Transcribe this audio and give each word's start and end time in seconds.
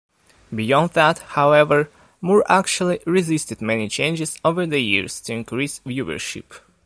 Beyond 0.51 0.93
that, 0.93 1.19
however, 1.19 1.91
Moore 2.21 2.43
actually 2.51 3.01
resisted 3.05 3.61
many 3.61 3.87
changes 3.87 4.35
over 4.43 4.65
the 4.65 4.79
years 4.79 5.21
to 5.21 5.33
increase 5.33 5.79
viewership. 5.85 6.59